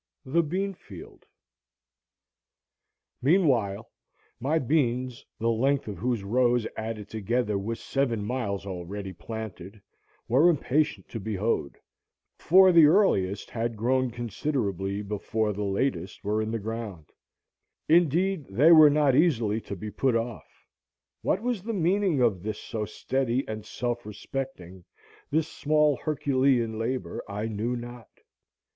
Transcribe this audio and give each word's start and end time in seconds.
The 0.25 0.41
Bean 0.41 0.73
Field 0.73 1.27
Meanwhile 3.21 3.87
my 4.39 4.57
beans, 4.57 5.23
the 5.37 5.51
length 5.51 5.87
of 5.87 5.99
whose 5.99 6.23
rows, 6.23 6.65
added 6.75 7.07
together, 7.07 7.55
was 7.59 7.79
seven 7.79 8.25
miles 8.25 8.65
already 8.65 9.13
planted, 9.13 9.79
were 10.27 10.49
impatient 10.49 11.07
to 11.09 11.19
be 11.19 11.35
hoed, 11.35 11.77
for 12.39 12.71
the 12.71 12.87
earliest 12.87 13.51
had 13.51 13.77
grown 13.77 14.09
considerably 14.09 15.03
before 15.03 15.53
the 15.53 15.61
latest 15.61 16.23
were 16.23 16.41
in 16.41 16.49
the 16.49 16.57
ground; 16.57 17.11
indeed 17.87 18.47
they 18.49 18.71
were 18.71 18.89
not 18.89 19.15
easily 19.15 19.61
to 19.61 19.75
be 19.75 19.91
put 19.91 20.15
off. 20.15 20.65
What 21.21 21.43
was 21.43 21.61
the 21.61 21.73
meaning 21.75 22.23
of 22.23 22.41
this 22.41 22.57
so 22.59 22.85
steady 22.85 23.47
and 23.47 23.63
self 23.63 24.03
respecting, 24.03 24.83
this 25.29 25.47
small 25.47 25.97
Herculean 25.97 26.79
labor, 26.79 27.21
I 27.29 27.45
knew 27.45 27.75
not. 27.75 28.09